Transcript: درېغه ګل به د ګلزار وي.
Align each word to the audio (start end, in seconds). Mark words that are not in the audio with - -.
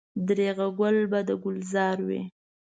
درېغه 0.27 0.67
ګل 0.79 0.97
به 1.11 1.19
د 1.27 1.29
ګلزار 1.43 1.97
وي. 2.07 2.21